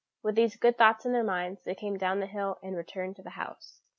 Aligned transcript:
With 0.23 0.33
these 0.33 0.55
good 0.55 0.79
thoughts 0.79 1.05
in 1.05 1.11
their 1.11 1.23
minds, 1.23 1.61
they 1.63 1.75
came 1.75 1.95
down 1.95 2.21
the 2.21 2.25
hill 2.25 2.57
and 2.63 2.75
returned 2.75 3.17
to 3.17 3.21
the 3.21 3.29
house. 3.37 3.81